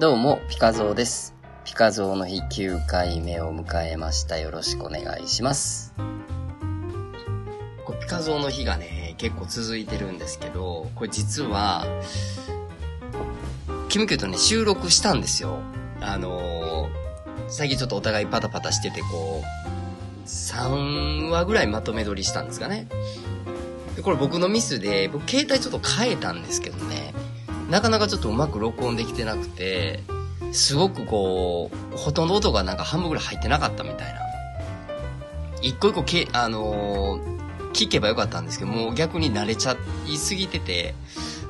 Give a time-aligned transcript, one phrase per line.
[0.00, 1.34] どうも、ピカゾーです。
[1.64, 4.38] ピカゾーの日9回目を迎えました。
[4.38, 5.92] よろしくお願いします。
[8.00, 11.84] ピカゾーの日がね、結構続いてるんですけど、これ実は、
[13.88, 15.58] キムキューとね、収録したんですよ。
[16.00, 16.90] あのー、
[17.48, 22.86] 最近ちょっとお互いパタパタしてて、こう、3話ぐらいまとめ撮りしたんですかね。
[23.96, 27.14] でこれ僕のミスで、僕携帯ちょっと変えたんですけどね、
[27.68, 30.00] なかなかちょっとうまく録音できてなくて、
[30.52, 34.20] すごくこう、ほとんど音がなんか半分ぐらい入ってなかったみたいな。
[35.60, 37.38] 一個一個け、あのー
[37.78, 40.94] 聞けばよかったんですけど、もう逆に慣れちゃいすぎてて、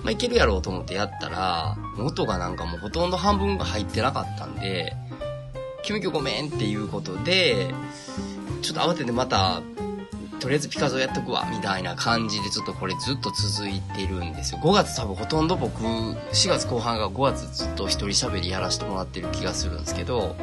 [0.02, 4.94] まあ、いけるやろうと思ってやったら、音がなんかもうほとんど半分が入ってなかったんで、
[5.82, 7.72] 君今日ごめんっていうことで、
[8.60, 9.62] ちょっと慌ててまた、
[10.40, 14.60] とりあえずピカゾーやっとくわ、みたいな感じでちょっとこれずっと続いてるんですよ。
[14.62, 20.36] 5月多分ほとんど僕、4月後半が5月ずっと一人喋りやらせてもらってる気がするんですけど、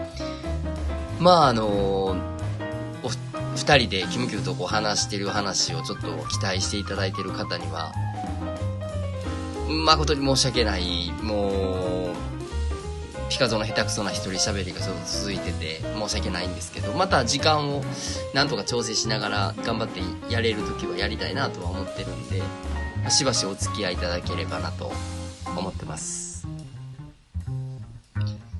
[1.19, 2.15] まああのお
[3.55, 7.93] 二人でキムキューとこう話してる話をちょっと期待していただいてる方には、
[9.85, 11.94] 誠に申し訳ない、もう、
[13.29, 17.83] ピカゾの下手くそな一人喋りがちょっと続いてて申し訳ないんですけど、また時間を
[18.33, 20.01] なんとか調整しながら頑張って
[20.31, 22.41] やれる時はやりたいなとは思ってるんで、
[23.09, 24.91] しばしお付き合いいただければなと
[25.57, 26.47] 思ってます。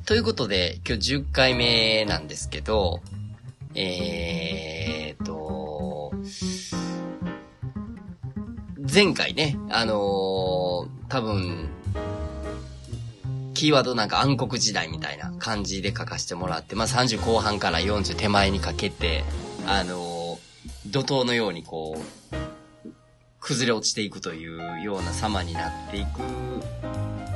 [0.05, 3.02] ということで、今日10回目なんですけど、
[3.73, 6.13] えーと、
[8.94, 11.69] 前回ね、あのー多分、
[13.55, 19.23] キーワードなんか暗黒時代みたいな感じで書かせてもらって、まあ、30後半から40手前にかけて、
[19.66, 20.16] あのー
[20.88, 22.38] 怒涛のようにこう、
[23.39, 26.19] 崩れ落ちていくというような様になっていく、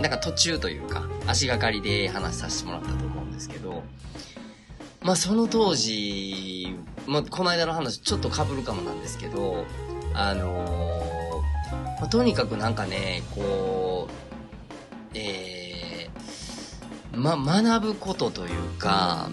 [0.01, 3.83] なんか途中というか、足がかりで話させてもらったと思うんですけど、
[5.01, 6.75] まあその当時、
[7.07, 9.65] まあこの間の話ちょっと被るかもなんですけど、
[10.13, 15.58] あのーまあとにかくなんかね、こう、えー、
[17.19, 19.29] ま、学ぶことというか、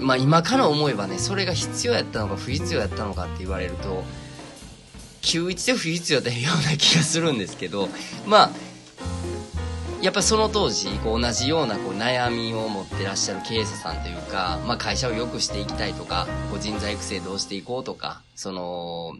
[0.00, 4.04] まあ今から思えばね、それが必要やったのか不必要やったのかって言われると、
[5.22, 7.88] 91で不必要だったような気がするんですけど、
[8.26, 8.50] まあ、
[10.00, 19.14] やっぱその当時、こう同じようなこう悩みを持ってらっしゃる経営者さんというか、まあ会社を良くしていきたいとか、こう人材育成どうしていこうとか、その、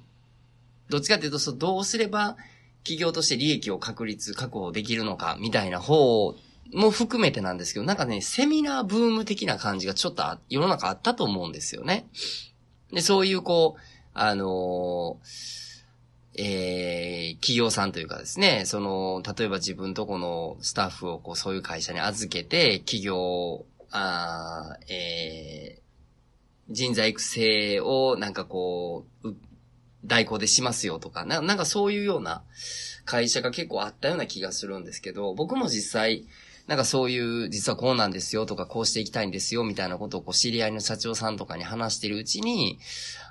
[0.89, 2.37] どっちかっていうと、そどうすれば
[2.85, 6.37] 企業として利益を確立、確保できるのか、みたいな方
[6.73, 12.07] も含めてなんですけど、なんかね、セミナーブーム的な感じがちょっと世の中あったと思うんですよね。
[12.93, 13.81] で、そういうこう、
[14.15, 15.57] あのー
[16.39, 29.37] えー、企業さんというかですね、その、例えば自分とこのスタッフをこう、そういう会社に預けて、企業、あえー、人材育成をなんかこう、う
[30.05, 32.43] 代行でしますよとかな、なんかそういうような
[33.05, 36.27] 会社が結構あったような気がするんですけど、僕も実際、
[36.67, 42.79] なんかそういう、実はこうなんですよとか、こうしていきたいんですよみたいなことをこう知り合いの社長さんとかに話してるうちに、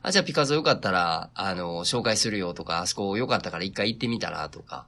[0.02, 4.86] あ、じゃあピカゾよかったら、あの、紹介するよとか、あそこよかったから一回行ってみたらとか、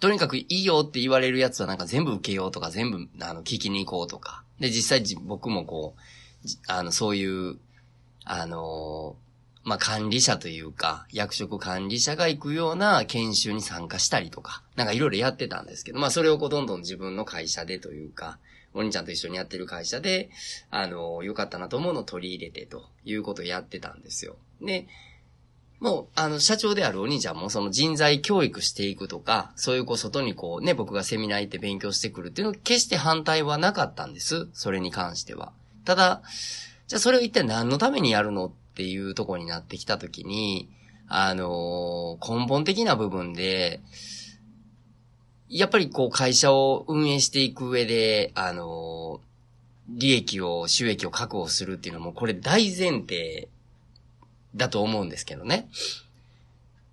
[0.00, 4.42] とにかくいいよって言われるやつはなんか全部受けようとか、全部、あの、聞きに行こうとか。
[4.58, 7.56] で、実際僕もこう、あの、そういう、
[8.24, 9.16] あの、
[9.64, 18.38] まあ、管理者というか、役職管理者が行くような研修に参加したりとか、なんかいろいろやってたんですけど、まあ、それをこう、どんどん自分の会社でというか、
[18.74, 20.30] お兄ちゃんと一緒にやってる会社で、
[20.70, 24.36] あの、良かったなと思うのを取り入れてということをやってたんですよ。
[24.60, 24.86] で、
[25.80, 34.48] もう、あの、社長であるお兄ちゃんもその人材教育していくとか、そういうこう、外にこうね、僕がセミナー行って勉強してくるっていうのは決して反対はなかったんです。
[34.52, 35.52] それに関しては。
[35.84, 36.22] ただ、
[36.86, 40.68] じゃあそれを一体何のためにやるのっっていうとこになってきたときに、
[41.06, 43.80] あのー根本的な部分で、
[45.48, 49.34] やっぱりこう会社を運営していく上で、あのー
[49.86, 53.48] 利益を、収益を確保するっていうのも、これ大前提
[54.56, 55.68] だと思うんですけどね。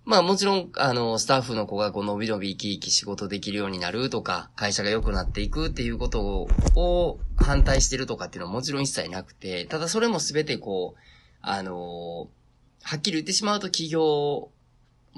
[0.04, 11.11] まあもちろん、あの、スタッフの子がこう伸び伸び生き生き仕事できるようになるとか、会社が良くなっていくっていうことを反対してるとかっていうのはもちろん一切なくて、ただそれもすべてこう、
[11.42, 12.28] あの、
[12.82, 14.50] はっきり言ってしまうと企業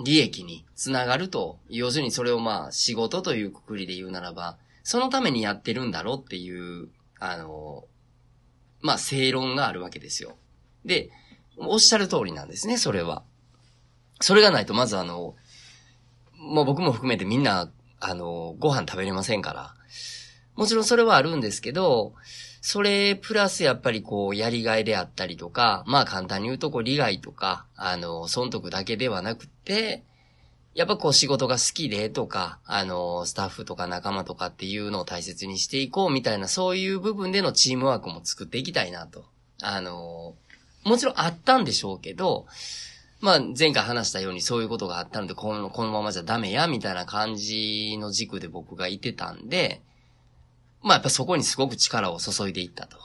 [0.02, 6.88] 利益につながると、要するにそれをまあ仕事というくくりで言うならば、そのためにやってるんだろうっていう、
[7.20, 7.84] あの、
[8.80, 10.36] まあ正論があるわけですよ。
[10.84, 11.10] で、
[11.56, 13.22] おっしゃる通りなんですね、それは。
[14.20, 15.34] それがないと、まずあの、
[16.36, 19.74] もう僕も含めてみんな、あの、ご飯食べれませんから、
[20.56, 22.14] もちろんそれはあるんですけど、
[22.66, 30.02] それプラスやっぱりこう、やりがいであったりとか、まあ簡単に言うとこう、利害とか、あの、損得だけではなくて、
[30.72, 39.26] やっぱこう仕事が好きでとか、あの、スタッフとか仲間とかっていうのを大切にしていこうみたいな、そういう部分でのチームワークも作っていきたいなと。
[39.60, 40.34] あの、
[40.84, 42.46] もちろんあったんでしょうけど、
[43.20, 49.82] まあ前回話したようにそういうことがあったので、このこのままじゃダメや、みたいな感じの軸で僕がいてたんで、
[50.84, 52.98] まあやっぱそこにすごく力を注いでいったと。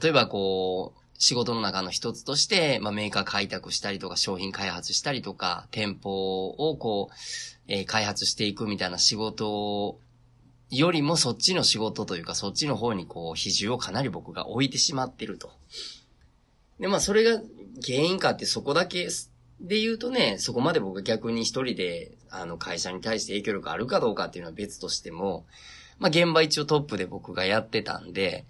[0.00, 7.14] 例えばこう、仕事の中の一つとして、まあ、メーカー開拓したりとか、商品開発したりとか、店舗をこう、
[7.66, 9.98] えー、開発していくみたいな仕事
[10.70, 15.50] よりもそっちの仕事というか、そっちの方にこう、比重をかなり僕が置いてしまってると。
[16.78, 17.42] で、まあ、それが
[17.84, 19.08] 原因かってそこだけ
[19.60, 25.46] で言うとね、そこまで僕逆に一人で、あの、会社に対して影響力あるかどうかっていうのは別としても、
[25.98, 28.44] まあ、現場一応トップで僕がやってたんで、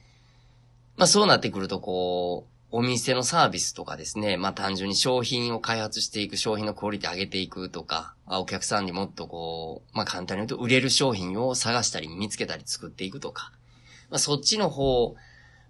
[0.97, 13.53] まあ、そうなってくるとこう、お店のサービスとかですね、まあ単純に商品を開発していく、商品のクオリティ上げていくとか、お客さんにもっとこう、まあ簡単に言うと売れる商品を探したり見つけたり作っていくとか、
[14.11, 15.17] まあそっちの方、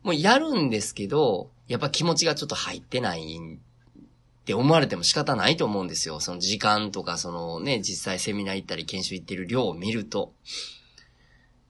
[0.02, 6.18] もうやるんですけど、やっぱ気持ちがちょっと入ってないって思われても仕方ないと思うんですよ。
[6.18, 10.32] その時間とか、そのね、実際セミナー行ったり研修行ってる量を見ると。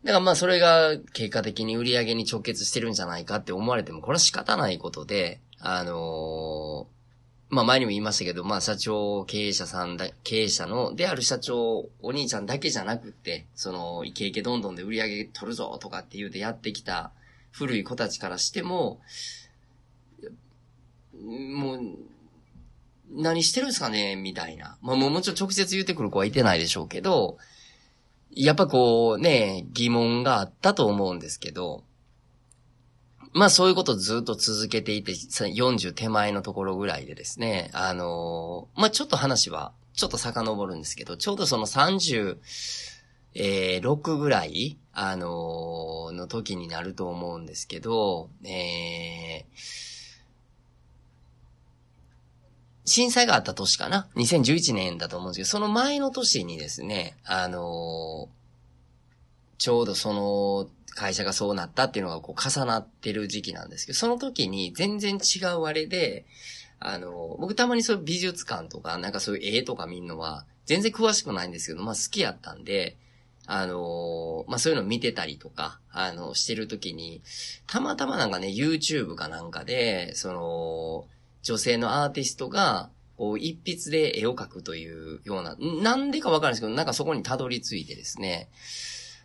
[0.05, 17.11] だからまあそれが結果的に売り上げに直結してるんじゃないかって思われても、これは仕方ないことで、あのー、まあ前にも言いましたけど、まあ社長、経営者さんだ、経営者の、である社長、お兄ちゃんだけじゃなくて、その、イケイケどんどんで売り上げ取るぞとかって言うてやってきた
[17.51, 19.01] 古い子たちからしても、
[21.25, 21.81] もう、
[23.11, 24.77] 何してるんですかねみたいな。
[24.83, 27.39] まあもうもちろん直接言ってくる子はいてないでしょうけど、
[28.31, 31.85] やっぱこうね、疑問があったと思うんですけど、
[33.33, 42.37] まあそういうことをずっと続けていて、40手前のところぐらいでですね、あの、まあちょっと話は、ちょっと遡るんですけど、ちょうどその36、
[43.35, 49.98] えー、ぐらい、あの、の時になると思うんですけど、えー、
[52.88, 58.29] 震災があった年かな ?2011 年だと思うんですけど、その前の年にですね、あの、
[59.58, 66.26] ちょうどその会社がそうなったっていうのがこう重なってる時期なんですけど、その時に全然違うあれで、
[66.81, 72.96] あの、僕たまにそういう美術館とか、なんかそういう絵とか見るのは、全然詳しくないんですけど、まあ好きやったんで、
[73.50, 77.23] あの、まあ、そういうの見てたりとか、あの、してる時に、
[77.67, 81.06] たまたまなんかね、YouTube かなんかで、その、
[81.43, 88.49] 女性のアーティストが、こう、一筆で絵を描くというような、なんでかわかるんですけど、なんかそこにたどり着いてですね、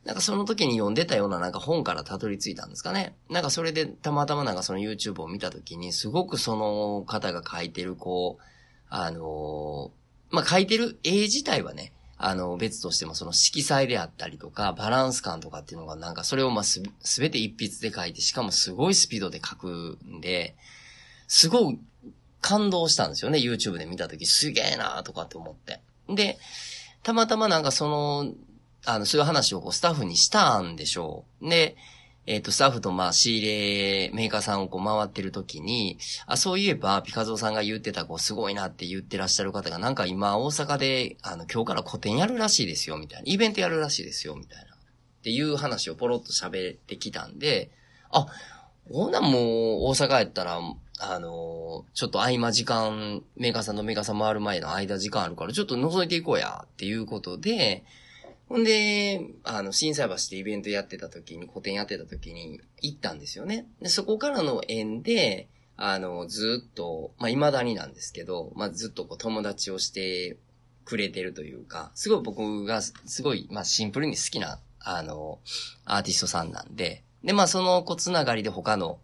[0.06, 3.16] なんかその時に読んでたようななんか本からたどり着いたんですかね。
[3.30, 8.44] なんかそれでたまたまなんかその YouTube を見た時に、すごくその方が描いてるこう、
[8.90, 20.56] あのー、まあ、描いてる絵自体はね、あの、別としてもその色彩であったりとか、バランス感とかっていうのがなんかそれをま、す、すべて一筆で描いて、しかもすごいスピードで描くんで、
[21.28, 21.80] すごい
[22.44, 25.80] 感動したんですよね、YouTube で見たとき、すげえなーとかって思って。
[26.10, 26.38] で、
[27.02, 28.34] たまたまなんかその、
[28.86, 31.50] あの、そういう話をこうスタッフにしたんでしょう。
[31.50, 31.78] で、
[32.26, 43.32] えっ、ー、と、スタッフとまあ仕入れ、メーカーさんをこう回ってる時に、あ、そういえば、ピカゾーさんが言ってた、こう、すごいなって言ってらっしゃる方が、なんか今、大阪で、あの、今日から個展やるらしいですよ、みたいな。
[43.32, 44.74] イベントやるらしいですよ、みたいな。
[44.74, 44.78] っ
[45.24, 47.72] ていう話をポロッと喋ってきたんで、
[48.12, 48.28] あ、
[48.90, 49.42] ほなもう、
[49.88, 50.60] 大阪やったら、
[51.00, 57.84] あの、ちょっと合間時間、メーカーさんのメーカーさん回る前の間時間あるから、ちょっと覗いていこうや、っていうことで、
[58.50, 63.66] ほんで、あの、震災橋でイベントやってた時に、個展やってた時に行ったんですよね。
[63.82, 70.38] で、そこからの縁で、あの、ずっと、まあ、未だになんですけど、まあ、ずっとこう友達をして
[70.86, 75.40] くれてるというか、すごい僕が、すごい、まあ、シンプルに好きな、あの、
[75.86, 79.00] アーティストさんなんで、で、まあ、その子つながりで他の、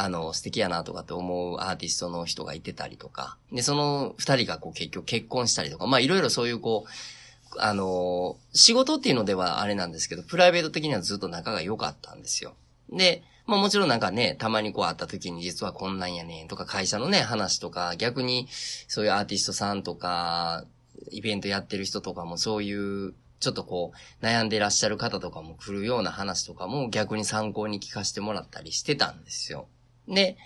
[0.00, 12.54] あの、素敵やなとかって思うアーティストの人がいてたりとか、で、その二人がこう結局結婚したりとか、まあいろいろそういうこう、あの、仕事っていうのではあれなんですけど、プライベート的にはずっと仲が良かったんですよ。
[12.90, 18.46] で、まあもちろんなんかね、たまにこう会った時に実はこんなんやねんとか会社のね、話とか、逆に
[18.86, 20.64] そういうアーティストさんとか、
[21.10, 29.66] イベントやってる人とかもそういうちょっとこう、悩んでらっしゃる方とかも来るような話とかも逆に参考に聞かせてもらったりしてたんですよ。
[30.08, 30.36] で、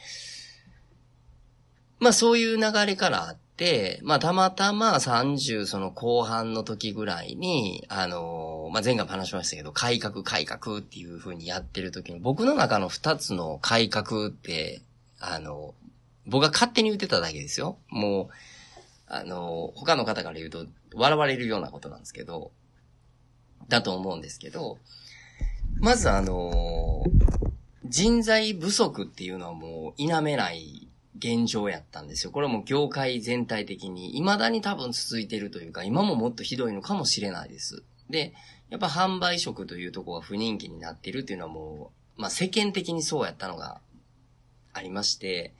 [1.98, 14.82] まあそういう流れからあって、まあ、たまたま30その後半の時ぐらいに、あのまあ、前回も話しましたけど、改革改革っていう風にやってる時に、僕の中の2つの改革って、
[15.20, 15.74] あの
[16.26, 17.78] 僕が勝手に言ってただけですよ。
[17.88, 18.28] もう、
[19.06, 22.50] あの他の方から言うと、笑われるようなことなんですけど、
[23.68, 24.78] だと思うんですけど、
[25.80, 27.04] まずあの
[27.92, 32.32] 人材不足っていうのはもう否めない現状やったんですよ。
[32.32, 37.82] これはもう業界全体的に、未だに多分続いてるというか、今ももっとひどいのかもしれないです。
[38.08, 38.32] で、
[38.70, 43.82] やっぱ販売職というところが不人気になってるっていうのはもう、まあ世間的にそうやったのが
[44.72, 45.52] ありまして、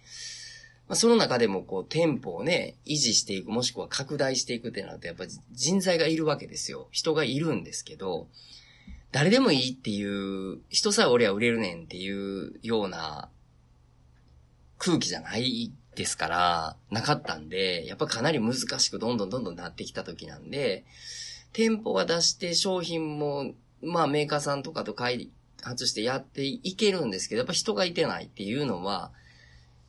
[0.89, 6.89] まあ、その中でもこう店舗をね、維持していく、もしくは拡大していくってなると、やっぱ人材がいるわけですよ。
[6.93, 8.27] 人がいるんですけど、
[9.13, 13.29] 誰でもいいっていう、人さえ俺は売れるねんっていうような
[14.79, 20.85] 空気じゃないですから、なかったんで、やっぱかなり難しくどんどんどんどんなってきた時なんで、
[21.53, 23.53] 店舗が出して商品も、
[23.83, 29.13] まあメーカーさんとかと開発してやっていけるんですけど、やっぱ人がいてないっていうのは、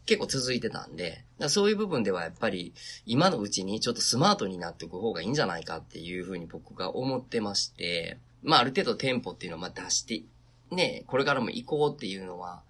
[0.06, 2.74] 結構続いてたんで、そういう部分ではやっぱり
[3.06, 10.24] 今のうちにちょっとスマートになっていく方がいいんじゃないかっていうふうに僕が思ってまして、まあある程度店舗っていうのをま出して、
[10.72, 12.62] ね、これからも行こうっていうのは、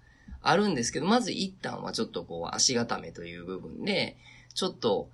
[0.44, 4.16] あるんですけど、まず一旦はちょっとこう足固めという部分で、
[4.52, 5.08] ちょっと、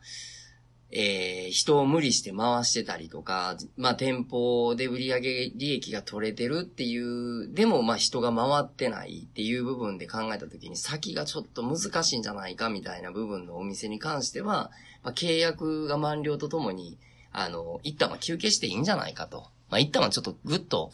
[0.92, 5.20] えー、人を無理して回してたりとか、まあ、店舗で売上
[5.54, 14.72] 利益が取れてるっていう、でもまあ人が回ってないっていう部分で考えたときに先がちょっと難しいんじゃないかみたいな部分のお店に関しては、
[15.04, 16.98] まあ、契約が満了とともに、
[17.30, 19.46] あの、一旦は休憩していいんじゃないかと。
[19.70, 20.92] まあ、一旦はちょっとぐっと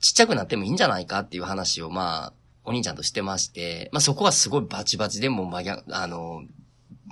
[0.00, 2.32] ちっちゃくなってもいいんじゃないかっていう話をまあ、
[2.64, 6.42] お兄ちゃんとしてまして、まあそこはすごいバチバチでも真逆、あの、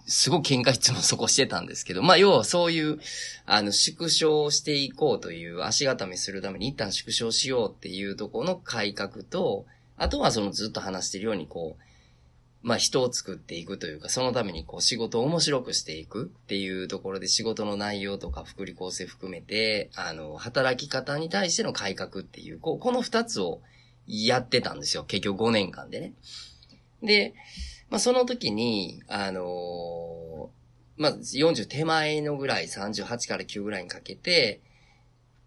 [0.06, 2.98] すごく喧嘩質もそこしてたんですけど、まあ要はそういう、
[3.46, 9.66] あの、縮小していこうという足固めするために一旦縮小しようっていうところの改革と、
[9.96, 11.82] あとはそのずっと話してるようにこう、
[12.62, 23.60] まあ人を作っていくというか、そのためにこう仕事を面白くしていくっていうところで仕事の内容とか福利厚生含めて、あの、働き方に対しての改革っていう、こう、この二つを
[24.06, 25.04] やってたんですよ。
[25.04, 26.12] 結局5年間でね。
[27.02, 27.34] で、
[27.90, 34.60] まあ、その時に、あのー、まあ、40手前のぐらい、38から9ぐらいにかけて、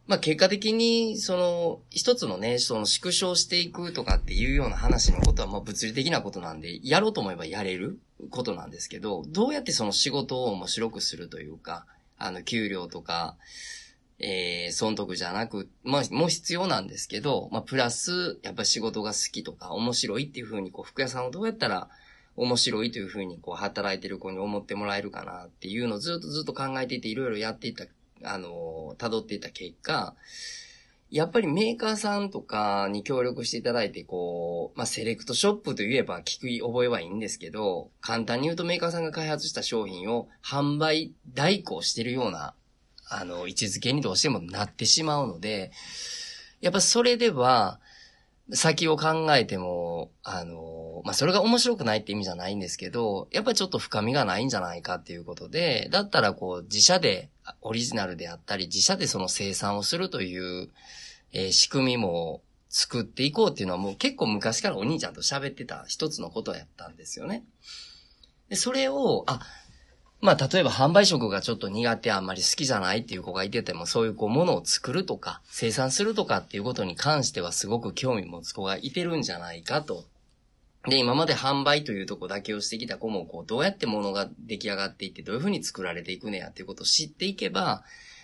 [0.07, 11.87] まあ、結果的に、その、一つのね、その縮小していくとかっていうような話のことは、まあ、物理的なことなんで、やろうと思えばやれることなんですけど、どうやってその仕事を面白くするというか、
[12.19, 13.35] あの、給料とか、
[14.19, 21.89] えー、損得じゃなく、まあ、もう必要なんですけど、まあ、プラス、やっぱ仕事が好きとか、面白いっていうふうに、こう、服屋さんをどうやったら、
[22.37, 27.85] 面白いというふうに、こう、働いてる子に思ってもらえるかなっていうのをずっとずっと考えていて、いろいろやっていた、
[28.25, 30.15] あの、辿っていた結果、
[31.11, 42.53] やっぱりメーカーさんとかに協力していただいて、こう、まあ、セレクトショップといえば聞く覚えはいいんですけど、簡単に言うとメーカーさんが開発した商品を販売代行してるような
[43.07, 45.71] あの、位置づけにどうしてもなってしまうので、
[46.61, 47.79] やっぱそれでは、
[48.53, 57.29] 先を考えても、あの、まあ、それが面白くないって意味じゃないんですけど、やっぱりちょっと深みがないんじゃないかっていうことで、だったらこう、自社で、
[57.61, 60.69] オリジナルであったり、自社でその生産をするという、
[61.31, 67.43] えー、仕組みも作っていこうっていうのはもう結構昔からお兄ちゃんと喋ってた一つのことやったんですよね。
[68.49, 69.39] で、それを、あ、
[70.21, 80.05] まあ、例えば販売職がちょっと苦手、あんまり好きじゃないっていう子がいてても、そういうこう、ものを作るとか、生産するとかっていうことに関してはすごく興味持つ子がいてるんじゃないかと。
[80.87, 87.83] で、今まで販売というとこだけをしてきた子も、こう、どうやって物が出来上がっていって、どういうふうに作られていくねやっていうことを知っていけば、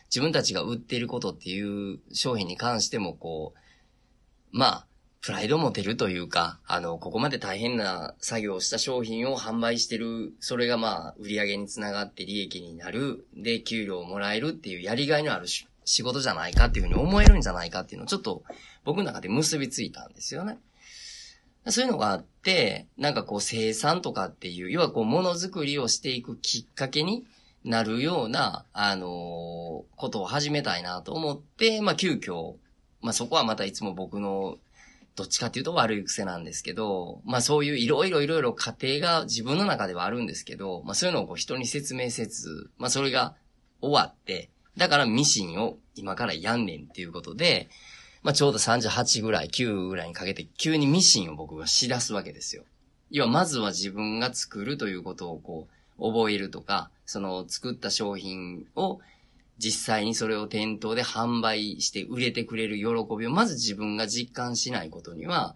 [0.09, 4.85] 自分たちが売っていることっていう商品に関しても、こう、まあ、
[5.21, 18.43] プライド持てるというか、あの、ここまで大変な作業をした商品を販売してる、それがまあ、売り上げにつながって利益になる、で、給料をもらえるっていうやりがいのある仕事じゃないかっていうふうに思えるんじゃないかっていうのをちょっと
[18.83, 20.57] 僕の中で結びついたんですよね。
[21.67, 27.25] そういうのがあって、なんかこう生産とかっていう、要はこうものづくりをしていくきっかけに
[27.63, 32.55] なるような、あのー、ことを始めたいなと思って、まあ急遽、
[33.01, 34.57] まあそこはまたいつも僕の
[35.15, 43.35] どっちかっていうと悪い癖なんですけど、まあそういういろいろいろいろ過程が自分の中ではあるんですけど、まあそういうのをこう人に説明せず、まあそれが
[43.81, 47.69] 終わって、だからミシンを今からやんねんっていうことで、
[48.23, 52.63] まあちょうど38ぐらい、9ぐらいにかけて急にミシンを僕がしだすわけですよ。
[53.09, 55.67] 要はまずは自分が作るということをこ
[55.99, 58.99] う、覚えるとか、その作った商品を
[59.57, 62.83] 実際にそれを店頭で販売して売れてくれる喜
[63.17, 65.55] びをまず自分が実感しないことには、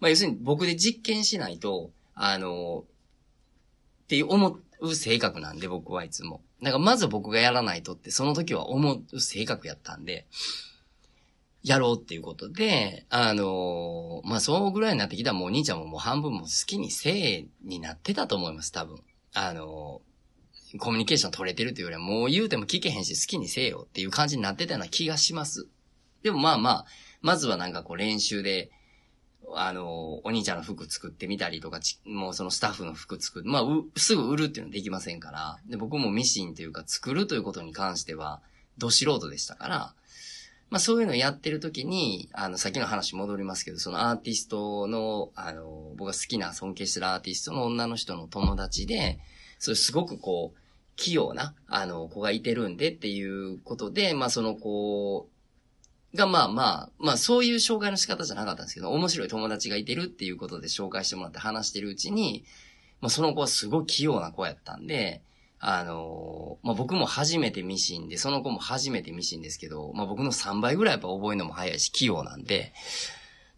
[0.00, 2.84] まあ要するに僕で実験しないと、あの、
[4.04, 6.40] って思う性格なんで僕はいつも。
[6.62, 10.26] だからまず僕がやらないとってその時は思う性格やったんで、
[11.62, 19.00] やろうっていうことで、あのまあ、そうぐらいになってきたらもうお兄ちゃんももう半分も好きにせえになってたと思います、多分。
[19.34, 20.02] あの
[20.78, 25.68] コミュニケーション取れてるというよりはもう言うても聞けへんし好きにせえよっていう感じになってたような気がします。
[26.22, 26.86] でもまあまあ、
[27.20, 28.70] まずはなんかこう練習で、
[29.54, 33.44] あの、お兄ちゃんの服作ってみたりとか、もうそのスタッフの服作る。
[33.44, 33.62] まあ、
[33.96, 35.58] すぐ売るっていうのはできませんから。
[35.66, 38.40] で、僕もミシンというか作るということに関しては、
[38.78, 39.94] ど素人でしたから、
[40.72, 49.18] まあそういうのをやってる時に、あの、さっきの話戻りますけど、そのアーティストの、あの、僕が好きな尊敬してるアーティストの女の人の友達で、
[49.58, 50.58] それすごくこう、
[50.96, 55.28] 器用な、あの、子がいてるんでっていうことで、まあその子
[56.14, 62.44] がまあまあ、まあそういう紹介の仕方じゃなかったんですけど、面白い友達がいてるっていうことで紹介してもらって話してるうちに、
[63.02, 65.20] まあその子はすごい器用な子やったんで、
[65.64, 72.72] あのー、まあ、僕も初めてミシンで、その子も初めてミシンですけど、まあ、僕の3倍ぐらいやっぱ覚えるのも早いし、器用なんで、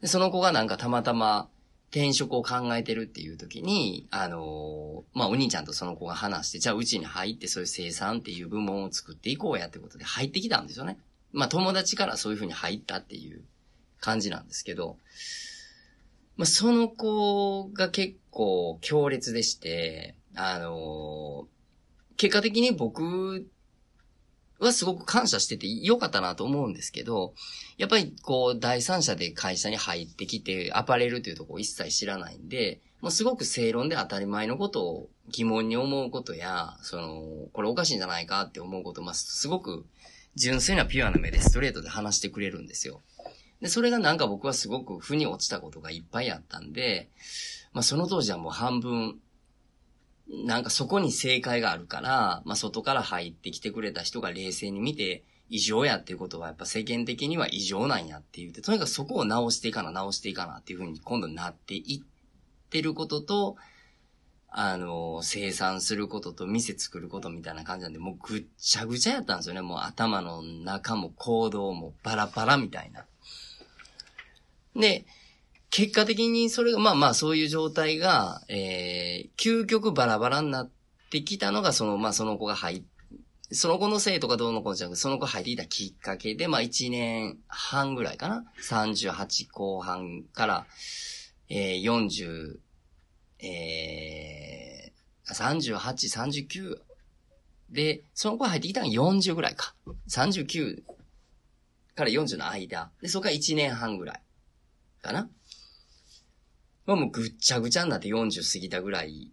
[0.02, 1.48] で、その子がなんかたまたま
[1.90, 10.98] 転職を考えてるっていう時に、あのー、まあ、お兄ちゃんとその子が話して、じゃあうちに入ってそういう生産っていう部門を作っていこうやってことで入ってきたんですよね。
[11.32, 13.40] まあ、友達からそういう風に入ったっていう
[13.98, 14.98] 感じなんですけど、
[16.36, 21.53] まあ、その子が結構強烈でして、あのー
[22.16, 23.46] 結果的に僕
[24.60, 27.34] はすごく感謝してて良かったなと思うんですけど、
[27.76, 39.84] やっぱりこう第三者で会社に入ってきてアパレルというとこを一切知らないんで、もうすごく正論で当たり前のことを疑問に思うことや、その、これおかしいんじゃないかって思うこと、まあ、すごく
[40.36, 43.02] 純粋なピュアな目でストレートで話してくれるんですよ。
[43.60, 47.10] で、それがなんか僕はすごく負に落ちたことがいっぱいあったんで、
[47.72, 49.18] まあその当時はもう半分
[50.28, 63.56] なんかそこに正解があるから、まあ外から入ってきてくれた人が冷静に見て、異常やっていうことはやっぱ世間的には異常なんやって言って、とにかくそこを直していかな、直していかなっていうふうに今度なっていってることと、
[64.48, 69.62] あの、生産することと店作ることみたいな感じなんで、もうぐっちゃぐちゃやったんですよね。
[69.62, 73.04] もう頭の中も行動もバラバラみたいな。
[74.76, 75.06] で、
[75.76, 80.70] 結果的にそれが、まあまあそういう状態が、えー、究極バラバラになっ
[81.10, 82.82] てきたのが、その、まあその子が入っ
[83.50, 90.66] その子のせいとかどうのこうじゃなくて、その子入っていたきっかけで、まあ1年半ぐらいかな？38後半から、
[91.48, 92.58] えー、40、
[93.40, 96.78] えー、38、39
[97.70, 99.74] で、その子入ってきたのが40ぐらいか。
[100.08, 100.82] 39
[101.96, 102.90] から40の間。
[103.02, 104.20] で、そこから1年半ぐらい。
[105.02, 105.28] かな？
[106.86, 109.30] まあもうぐっちゃぐちゃになって40過ぎたぐらい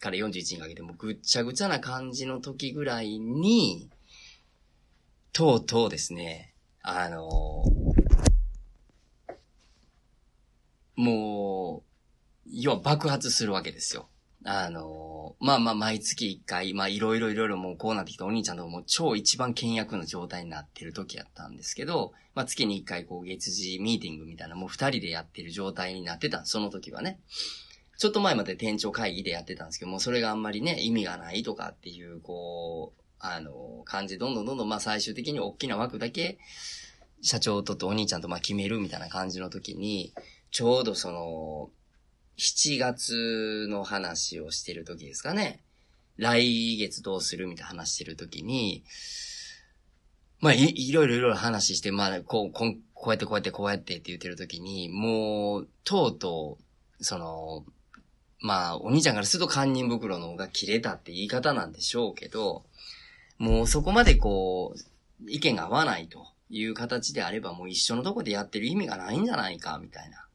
[0.00, 3.88] から41にかけてもぐっちゃぐちゃな感じの時ぐらいに、
[5.32, 14.08] とうとうですね、あのー、もう、要は爆発するわけですよ。
[14.50, 27.20] あの、まあまあ毎月一回、まあいろいろいろいろもうこうなってきたお兄ちゃんとも超一番倹約の状態になってる時やったんですけど、まあ月に一回こう月次ミーティングみたいなもう二人でやってる状態になってたその時はね。
[27.98, 36.38] ちょっと前まで店長会議でやってたんですけども、それがあんまりね、意味がないとかっていう、こう、あの、感じどんどんどんどんまあ最終的に大きな枠だけ、
[37.22, 40.14] 社長ととお兄ちゃんとまあ決めるみたいな感じの時に、
[40.52, 41.70] ちょうどその、
[42.38, 45.60] 7月の話をしてる時ですかね。
[46.16, 48.84] 来月どうするみたいな話してる時に、
[50.40, 56.58] まあい、いろいろいろ話して、まあ、こう、こうこうやってこうやってこうやってって言ってる時に、もう、とうと
[57.00, 57.64] う、その、
[58.40, 62.64] まあ、お兄ちゃんからすると堪忍袋の方が切れたって言い方なんでしょうけど、
[63.38, 70.27] もうそこまでこう、意見が合わないという形であればもう一緒のとこでやってる意味がないんじゃないか、みたいな。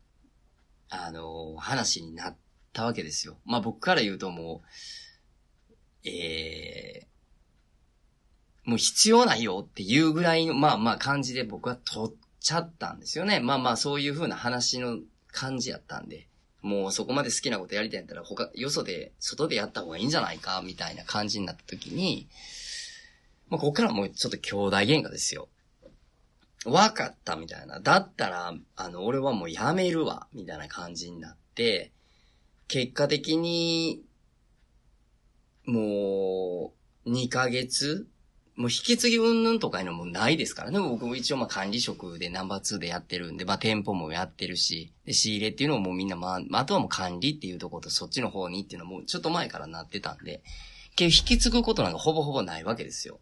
[0.94, 2.38] あの、話になっ
[2.72, 3.38] たわけですよ。
[3.46, 13.40] まあ僕から言うともう、ええー、もう必要ないよっていうぐらいの、まあまあ感じで僕は取っちゃったんですよね。
[13.40, 15.00] まあまあそういう風な話の
[15.32, 16.28] 感じやったんで、
[16.62, 22.28] もうそこまで好きなことやりたいんだったら他、よそで、外でやった方がいいんじゃないか、みたいな感じになった時に、
[23.50, 25.50] まあここからもうちょっと兄弟喧嘩ですよ。
[26.66, 27.80] わかったみたいな。
[27.80, 31.92] だったら、あの、俺はもうやめるわ、みたいな感じになって、
[32.68, 34.04] 結果的に、
[35.66, 36.74] も
[37.06, 38.08] う、2ヶ月
[38.56, 40.80] もう引き継ぎ云々とかいうのもないですからね。
[40.80, 50.44] 僕も一応まあ管理職でナンバー2でやってるんで、まあ店舗もやってるし、で仕入れっていうのももうみんなまあ、あとはもう管理っていうところとそっちの方にっていうのもちょっと前からなってたんで、
[50.96, 53.20] けど引き継ぐことなんかほぼほぼないわけですよ。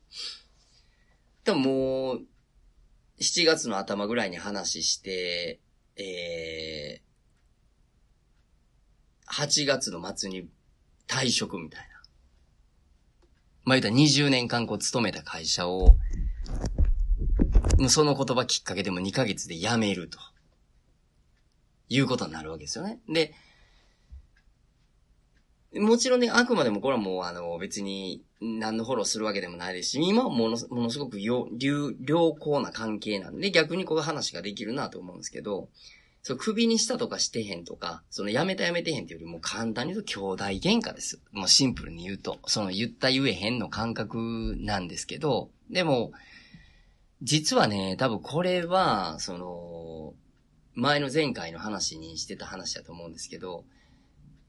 [1.46, 2.22] でももう、
[3.22, 5.60] 7月の頭ぐらいに話して、
[5.96, 10.50] えー、8月の末に
[11.08, 11.86] 退職みたいな。
[13.64, 15.96] まあ、言うたら20年間こう勤めた会社を、
[17.78, 20.18] もうその言葉きっかけでも2ヶ月で辞めると。
[21.92, 23.00] いうことになるわけですよね。
[23.10, 23.34] で、
[25.74, 35.70] もちろんね、あくまでもこれはもうあの別に何のフォローするわけでもないですし、今はものものすごく良良好な関係なんで、逆にこう話ができるなと思うんですけど、
[36.24, 41.20] そう、首にしたとかしてへんとか、そのやめたやめてへんっていうよりも簡単に言うと兄弟喧嘩です。
[41.32, 42.38] もうシンプルに言うと。
[42.46, 46.12] その言った言えへんの感覚なんですけど、でも、
[47.24, 50.14] 実はね、多分これは、その、
[50.74, 53.64] 前の前回の話にしてた話だと思うんですけど、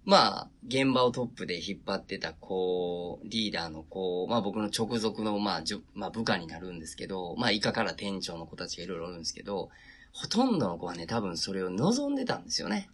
[0.05, 9.71] まあ、現場をトップで引っ張ってた子、リーダーの子、まあ僕の直属の、まあ、じゅ、まあ部下になるんですけど、まあ以下から店長の子たちがいろいろおるんですけど、
[10.13, 12.91] ほとんどの子はね、多分それを望んでたんですよね。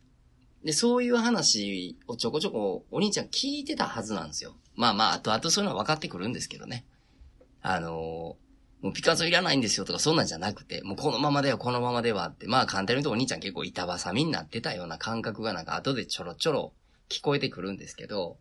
[0.65, 4.55] で、そういう話をちょこちょこお兄ちゃん聞いてたはずなんですよ。
[4.77, 6.85] まあまあ、あとあとそういうのは分かってくるんですけどね。
[7.63, 16.73] あのー、もうピカソいらないんですよとかそんなんじゃなくて、もうこのままではこのままではって、まあ簡単に言うとお兄ちゃん結構板挟みになってたような感覚がなんか後でちょろちょろ
[17.09, 18.39] 聞こえてくるんですけど、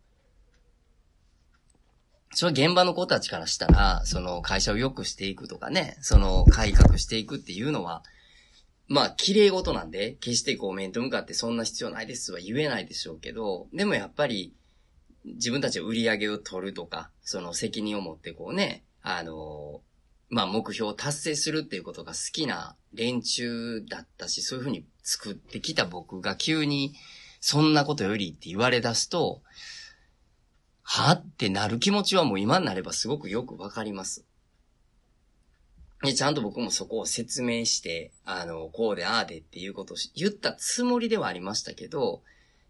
[2.34, 8.02] それ現場の子たちからしたら、その会社を良くしていくとかね、その改革していくっていうのは、
[8.86, 14.54] まあ、綺麗事なんで、決してこう面と向かってそんな必要ないですは言えないでしょうけど、でもやっぱり、
[15.24, 19.82] 自分たちは売り上げを取るとか、その責任を持ってこうね、あの、
[20.30, 26.94] まあ目標を達成するっていうことが好きな連中だったし、そういうふうに作ってきた僕が急に、
[27.40, 29.42] そんなことよりって言われ出すと、
[30.82, 34.24] はってなる気持ちはもう今になればすごくよくわかります。
[36.02, 42.22] で、ちゃんと僕もそこを説明して、あの、こうでああでっていうことを言ったつもりではありましたけど、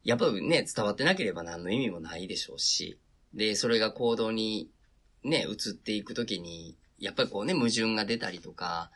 [0.02, 2.98] やっぱね、伝わってなければ何の意味もないでしょうし、
[3.35, 4.70] で、それが行動に
[5.22, 8.90] ね、移っていくときに、やっぱりこうね、矛盾が出たりとか、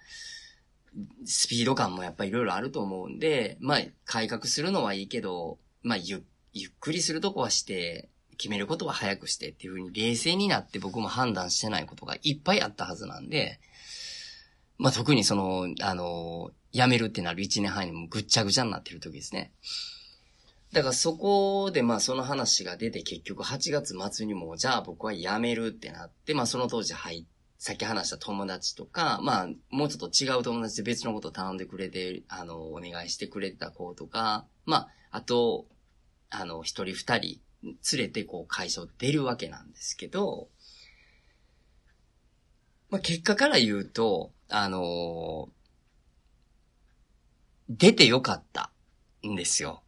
[1.25, 13.61] スピード感もやっぱりいろいろあると思うんで、まあ、改革するのはいいけど、まあ、ゆ、ゆっくりするとこはして、決めることは早くしてっていうふうに冷静になって僕も判断してないことがいっぱいあったはずなんで、
[14.79, 19.53] まあ、特にその、あの、辞めるってなる1年半にもぐっちゃぐちゃになってる時ですね。
[20.73, 27.25] だからそこでまあその話が出て結局8月末にもじゃあ僕は辞めるってなって、まあその当時入っ
[27.63, 35.67] さっき話した友達とか、まあ、もうちょっと違う友達で別のことを頼んでくれて、あの、お願いしてくれた子とか、まあ、あと、
[36.33, 40.49] あの、一人二人連れてこう会社を出るわけなんですけど、
[42.91, 45.51] まあ、結果から言うと、あのー、
[47.71, 48.71] 出てよかった
[49.27, 49.83] んですよ。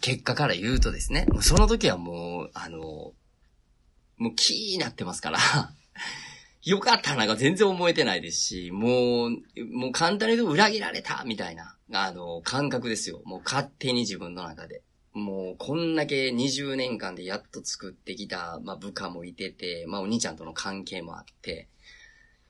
[0.00, 1.26] 結果から言うとですね。
[1.30, 5.38] もうその時はもう、あのー、もう気になってますから
[6.64, 9.30] よかったなんか全然思えてないですし、もう、
[9.70, 13.22] もう簡単に言うと裏切られたみたいな、あの、感覚ですよ。
[13.24, 14.82] もう勝手に自分の中で。
[15.18, 21.68] もう、こんだけ20年間でやっと作ってきた、まあ部下もいてて、まあお兄ちゃんとの関係もあって、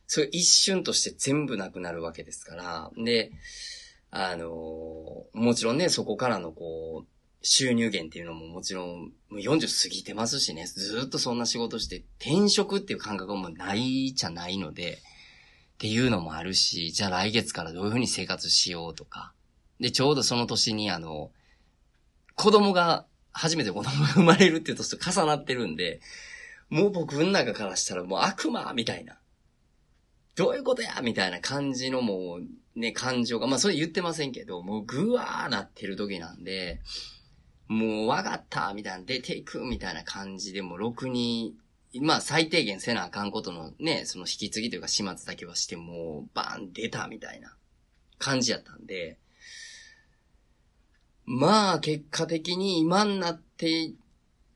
[0.06, 3.32] それ一瞬として全部なくなるわけですから、で、
[4.10, 7.08] あのもちろんね、そこからのこう、
[7.42, 14.98] 収入源っていうのももちろん、もう40過ぎてますしね、ずっとそんな仕事して、転職っていう感覚もないじゃないので、
[15.74, 19.32] っていうのもあるし、じゃあ来月からどういうふうに生活しようとか。
[19.78, 21.30] で、ちょうどその年にあの、
[22.38, 26.00] 子供が、初めて子供が生まれるっていうと重なってるんで、
[26.70, 29.18] もう僕の中からしたらもう悪魔みたいな。
[30.36, 32.38] どういうことやみたいな感じのも
[32.76, 36.80] う、ね、感情が、まあそれ言ってませんけど、もうぐわーなってる時なんで、
[37.66, 41.56] もうわかったみたいな、出ていくみたいな感じでも、ろくに、
[42.00, 47.56] まあ最低限せなあかんことのね、その引き継ぎというか始末だけはして、もうバーン出たみたいな
[48.18, 49.18] 感じやったんで、
[51.30, 53.92] まあ結果的に今になって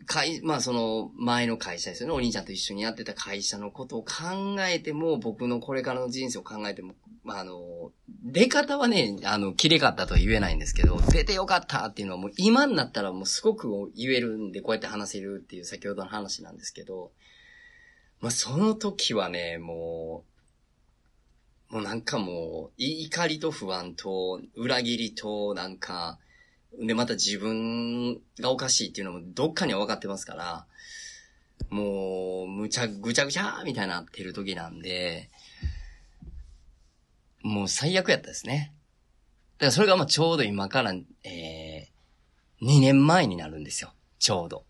[0.07, 2.15] 会、まあその前の会社ですよね。
[2.15, 7.93] お兄ちゃんと一緒にやってた会社のことを考えても、僕のこれからの人生を考えても、まああの、
[8.25, 17.13] 出方はね、あの、綺麗かったとは言えないんですけど、出てよかったっていうのはもう今になったらもうすごく言えるんで、こうやって話せるっていう先ほどの話なんですけど、
[18.23, 20.25] まあ、その時はね、も
[21.71, 26.19] う、もうなんかもう、怒りと不安と、裏切りと、なんか、
[26.79, 30.67] で、また自分がおかしいっていうのもどっかには分かってますから、
[31.71, 35.31] もう、むちゃ、ぐちゃぐちゃみたいになってる時なんで、
[37.43, 38.73] もう最悪やったですね。
[39.59, 40.93] だからそれがまあちょうど今から、
[41.25, 43.93] えー、2年前になるんですよ。
[44.19, 44.65] ちょうど。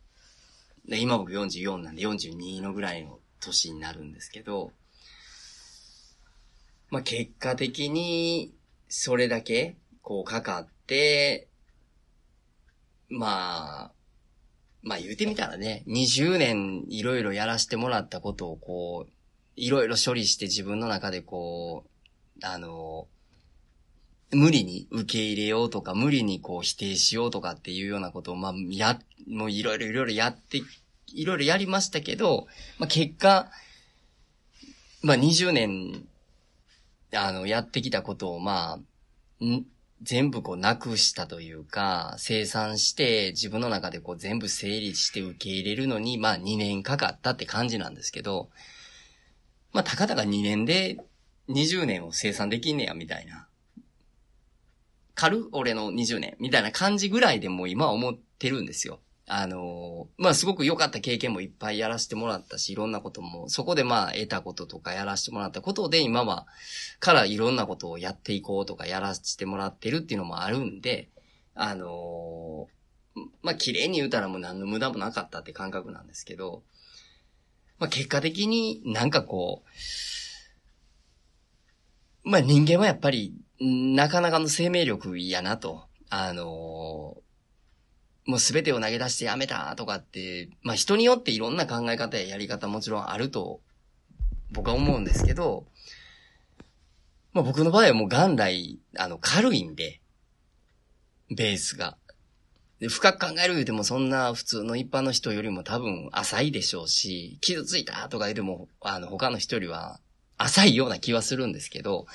[0.88, 4.72] で今僕44なんで42のぐらいの年になるんですけど、
[6.90, 8.52] まあ結果的に、
[8.88, 11.48] それだけ、こうかかって、
[13.12, 13.92] まあ、
[14.82, 19.12] まあ言うてみたらね、20年いろいろやらしてもらったことをこう、
[19.54, 23.06] いろいろ処理して自分の中でこう、あの、
[24.30, 28.98] 無理に受け入れようとか、無理にこう否定しようとかっていうようなことを、まあ、や、
[29.28, 30.62] もういろいろいろいろやって、
[31.06, 32.46] いろいろやりましたけど、
[32.78, 33.50] まあ結果、
[35.02, 36.06] まあ20年、
[37.14, 38.78] あの、やってきたことを、まあ、
[40.02, 48.50] 全部こうなくしたというか、生産して自分の中でこう全部整理して受け入れるのに、まあ2年かかったって感じなんですけど、
[49.72, 50.98] まあたかだか2年で
[51.48, 53.46] 20年を生産できんねや、みたいな。
[55.14, 59.00] 軽俺の20年、みたいな感じぐらいでも今思ってるんですよ。
[59.26, 66.46] あの、まあ、すごく良かった経験もいっぱいやらせてもらったし、いろんなことも、そこでまあ、得たこととかやらせてもらったことで、今は、
[66.98, 71.08] からいろんなことをやっていこうとかやらせてもらってるっていうのもあるんで、
[71.54, 72.68] あの、
[73.42, 76.62] まあ、綺麗に言うたらもう何の無駄もなかったって感覚なんですけど、
[77.78, 79.62] まあ、結果的になんかこ
[82.24, 85.84] う、まあ、人間はやっぱり、なかなかの生命力やなと。
[86.14, 87.16] あの
[88.24, 93.60] もうすべてを投げ出してやめたとかって、まあ人によっていろんな考え方ややり方もちろんあると
[94.52, 95.66] 僕は思うんですけど、
[97.32, 100.00] まあ僕の場合はもう元来、あの軽いんで、
[101.30, 101.96] ベースが。
[102.78, 110.00] で深く考える言うてもそんな普通の一般の人よりも多分浅いでしょうし、傷ついたとか言うても、あの他の人よりは
[110.36, 112.06] 浅いような気はするんですけど、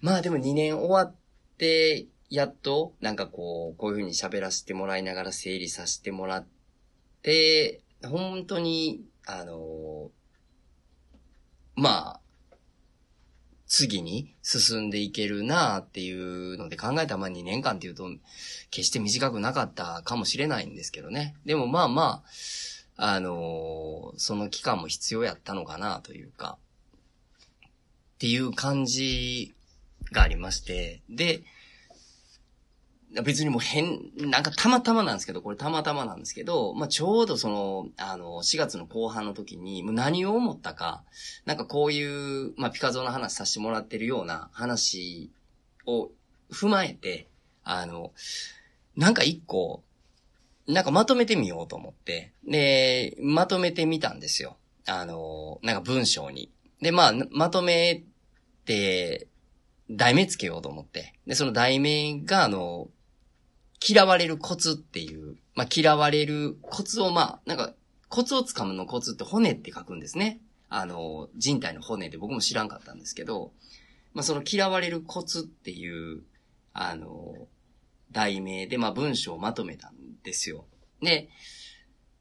[0.00, 1.14] まあでも2年終わっ
[1.56, 6.46] て、やっと、なんかこう、こういう風に喋らせてもらいながら整理させてもらっ
[7.22, 10.10] て、本当に、あの
[11.74, 12.20] まあ、
[13.66, 18.08] 次に進んでいけるなっていうので考えたまあ2年間っていうと、
[18.70, 21.34] 決して短くなかったかもしれないんですけどね。
[21.44, 22.24] でもまあま
[22.96, 26.58] あ、あのその期間も必要やったのかなというか、
[28.16, 29.54] っていう感じ
[30.10, 31.42] がありまして、で、
[33.22, 41.04] 別にもう変、なんかたまたまなんですけど、これたまたまなんですけど、まあ、ちょうどその、あの、4月の後半の時に、もう何を思ったか、
[41.46, 45.30] なんかこういう、まあ、ピカゾの話させてもらってるような話
[45.86, 46.10] を
[46.52, 47.28] 踏まえて、
[47.64, 48.12] あの、
[48.94, 49.82] なんか一個、
[50.66, 54.58] なんかまとめてみようと思って、で、まとめてみたんですよ。
[54.86, 56.50] あの、なんか文章に。
[56.82, 58.02] で、まあ、まとめ
[58.66, 59.28] て、
[59.90, 61.14] 題名つけようと思って。
[61.26, 62.88] で、その題名が、あの、
[63.86, 67.74] 嫌われるコツっていう、まあ、嫌われるコツをまあ、なんか、
[68.08, 70.40] コツをつかむのコツって骨って書くんですね。
[70.68, 73.52] あの、人体の骨で僕も知らんかったんですけど、
[74.14, 76.22] まあ、その嫌われるコツっていう、
[76.72, 77.48] あの、
[78.10, 80.64] 題名で、まあ、文章をまとめたんですよ。
[81.02, 81.28] で、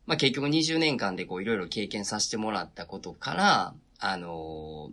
[0.05, 4.91] まあ、結局20年間でこういろいろ経験させてもらったことから、あの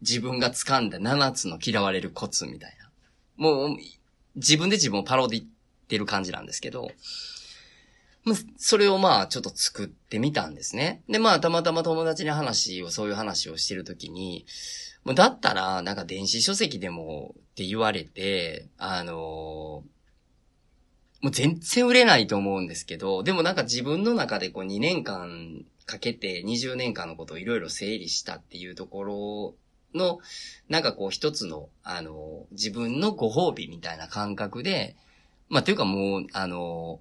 [0.00, 2.90] 自分が掴んだ7つの嫌われるコツみたいな。
[3.36, 3.76] もう、
[4.36, 5.46] 自分で自分をパロディっ
[5.88, 6.90] てる感じなんですけど、
[8.56, 11.02] それをまあちょっと作ってみたんですね。
[11.08, 14.44] で、まあたまたま友達に話を、そういう話をしてるときに、
[15.14, 19.82] だったらなんか電子書籍でもって言われて、あの、
[21.22, 29.54] もう全然売れないと思うんですけど、でもなんか自分の中でこう2年間かけて20年間のことをいろいろ整理したっていうところ
[29.94, 30.18] の、
[30.68, 34.96] なんかこう一つの、あの、自分のご褒美みたいな感覚で、
[35.48, 37.00] まあ、というかもう、あの、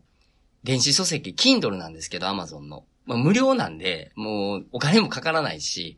[0.64, 2.84] 電子書籍、Kindle なんですけど、Amazon の。
[3.06, 5.98] まあ、無料なんで、もう、お金もかからないし、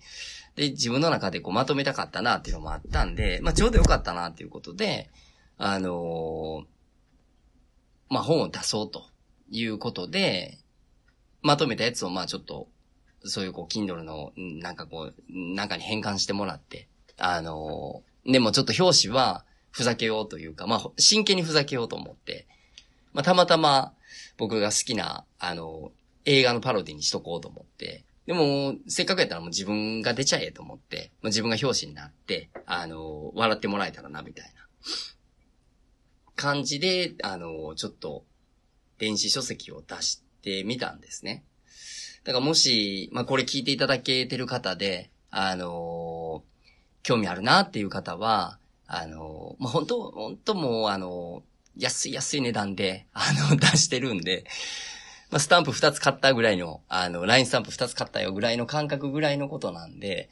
[0.55, 5.09] で、自分の中でこうまとめたかったなっていうのもあったんで、まあ、ちょうどよかったなっていうことで、
[5.57, 6.63] あの
[8.09, 9.05] まあ、本を出そうと
[9.49, 10.57] いうことで、
[11.43, 12.67] まとめたやつをまあちょっと
[13.23, 22.45] そういうこう、Kindle の、なんかこう、中に変換してもらって、あのでもちょっと表紙は、ふざけようというか、まあ、真剣にふざけようと思って、
[23.13, 23.93] まあ、たまたま
[24.37, 25.91] 僕が好きな、あの、
[26.25, 34.61] 映画のパロディにしとこうと思って、でも、せっかくやったらもう自分が出ちゃえと思って、まあ、自分が表紙になって、あの、笑ってもらえたらな、みたいな
[36.35, 38.25] 感じで、あの、ちょっと、
[38.99, 41.43] 電子書籍を出してみたんですね。
[42.23, 46.43] だからもし、まあ、これ聞いていただけてる方で、あの
[47.03, 48.57] 興味あるなっていう方は、
[48.87, 51.43] あのまあ、本当本当もう、あの
[51.77, 54.45] 安い安い値段で、あの、 出してるんで、
[55.29, 60.29] まあ、スタンプ2つ買ったぐらいの、あの、ラインスタンプ2つ買ったよぐらいの感覚ぐらいのことなんで、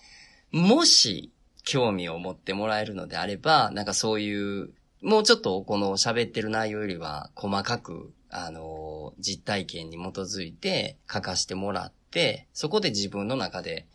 [0.51, 1.31] もし、
[1.63, 4.71] 興味を持ってもらえるのであれば、なんかそういう、
[5.01, 13.87] もうちょっとこの喋ってる内容よりは細かく、あの、実体験に基づいて書かしてもらって、そこで自分の中で、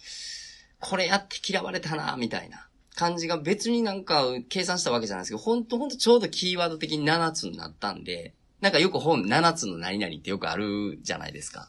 [0.81, 11.69] これやって嫌われたな、みたいな感じが別になんか計算したわけじゃないですけど、ほんとほんとちょうどキーワード的に7つになったんで、なんかよく本7つの何々ってよくあるじゃないですか。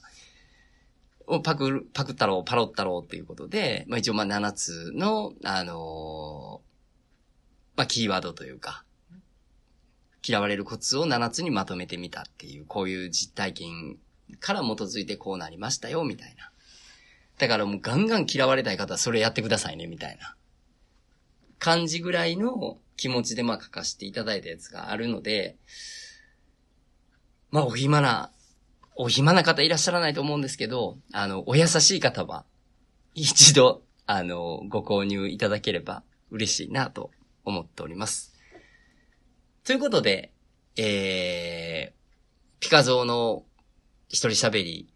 [1.43, 8.85] パク、パクったろう、パロったろうっていうことで、まあ一応まあ7つの、あのー、まあキーワードというか、
[10.25, 13.97] 嫌われるコツを7つにまとめてみたっていう、こういう実体験
[14.39, 16.51] から基づいてこうなりましたよ、みたいな。
[17.38, 20.35] だからもうガンガン嫌われたい方はそれやってくださいね、みたいな
[21.59, 25.57] 感じぐらいの気持ちでまあ書かせていただいたやつがあるので、
[27.51, 28.31] まあ、お暇な、
[28.95, 32.45] お暇な方いらっしゃらないと思うんですけど、あの、お優しい方は、
[33.13, 37.11] 一度、あの、ご購入いただければ嬉しいなと
[37.43, 38.35] 思っております。
[39.65, 40.32] ということで、
[40.78, 43.43] えー、ピカゾーの
[44.10, 44.88] 一人喋り、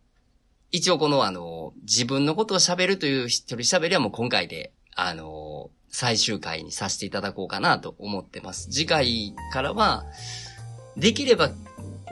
[0.71, 8.69] 一応このあの、自分のことを喋るという一人喋りはもう今回で、あの、最終回にさせていただこうかなと思ってます。
[8.69, 10.05] 次回からは、
[10.95, 11.49] できれば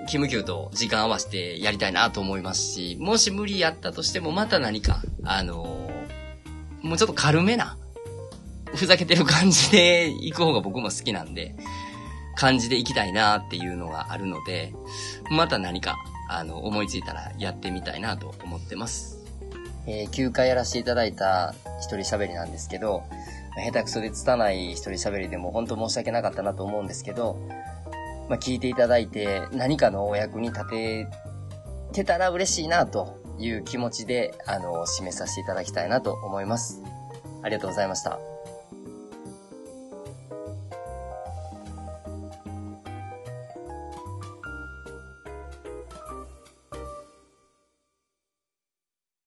[0.08, 5.92] キムキューと時間合わせてやりたいなと思いますし、もし無理やったとしてもまた何か、あの、
[6.82, 7.78] もうちょっと軽めな、
[8.74, 11.56] ふざけてる感じで行く方が僕も好きなんで、
[12.38, 14.74] 感じで行きたいなっていうのがあるので、
[15.32, 15.98] また何か、
[16.30, 19.18] あの、思いついたらやってみたいなと思ってます。
[19.88, 23.04] えー、9回やらせていただいた一人喋りなんですけど、
[23.56, 27.40] 下手くそで拙い一人喋りでも本当申し訳なかったなと思うんですけど、
[28.30, 31.08] まあ、聞いていただいて何かのお役に立て
[31.94, 36.84] てたら嬉しいなという気持ちで、あの、締めさせていただきたいなと思います。
[37.42, 38.37] ありがとうございました。